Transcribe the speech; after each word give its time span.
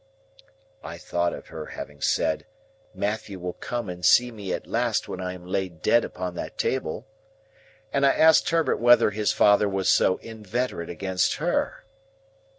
I 0.83 0.97
thought 0.97 1.31
of 1.31 1.49
her 1.49 1.67
having 1.67 2.01
said, 2.01 2.47
"Matthew 2.95 3.37
will 3.37 3.53
come 3.53 3.87
and 3.87 4.03
see 4.03 4.31
me 4.31 4.51
at 4.51 4.65
last 4.65 5.07
when 5.07 5.21
I 5.21 5.33
am 5.33 5.45
laid 5.45 5.83
dead 5.83 6.03
upon 6.03 6.33
that 6.33 6.57
table;" 6.57 7.05
and 7.93 8.03
I 8.03 8.11
asked 8.13 8.49
Herbert 8.49 8.77
whether 8.77 9.11
his 9.11 9.31
father 9.31 9.69
was 9.69 9.89
so 9.89 10.17
inveterate 10.17 10.89
against 10.89 11.35
her? 11.35 11.85